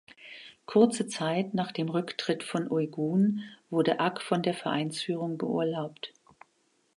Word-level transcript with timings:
Kurze 0.65 1.05
Zeit 1.05 1.53
nach 1.53 1.71
dem 1.71 1.87
Rücktritt 1.87 2.41
von 2.43 2.71
Uygun 2.71 3.41
wurde 3.69 3.99
Ak 3.99 4.19
von 4.23 4.41
der 4.41 4.55
Vereinsführung 4.55 5.37
beurlaubt. 5.37 6.11